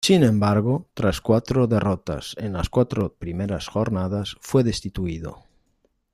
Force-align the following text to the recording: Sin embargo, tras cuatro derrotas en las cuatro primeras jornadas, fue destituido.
Sin 0.03 0.23
embargo, 0.23 0.87
tras 0.95 1.21
cuatro 1.21 1.67
derrotas 1.67 2.33
en 2.39 2.53
las 2.53 2.71
cuatro 2.71 3.13
primeras 3.19 3.67
jornadas, 3.67 4.35
fue 4.39 4.63
destituido. 4.63 5.43